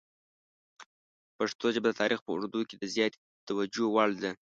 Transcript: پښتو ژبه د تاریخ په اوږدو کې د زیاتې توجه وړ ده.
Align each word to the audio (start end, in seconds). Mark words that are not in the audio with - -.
پښتو 1.37 1.65
ژبه 1.75 1.87
د 1.91 1.95
تاریخ 2.01 2.19
په 2.23 2.29
اوږدو 2.33 2.61
کې 2.69 2.75
د 2.77 2.83
زیاتې 2.95 3.17
توجه 3.47 3.85
وړ 3.93 4.09
ده. 4.21 4.31